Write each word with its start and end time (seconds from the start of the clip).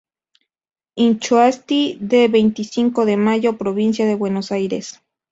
Inchausti" 0.95 1.95
de 2.01 2.27
Veinticinco 2.27 3.05
de 3.05 3.17
Mayo, 3.17 3.59
Provincia 3.59 4.03
de 4.07 4.15
Buenos 4.15 4.51
Aires. 4.51 4.99